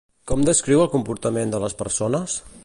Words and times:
Com 0.29 0.45
descriu 0.47 0.81
el 0.85 0.89
comportament 0.95 1.53
de 1.55 1.61
les 1.65 1.77
persones? 1.83 2.41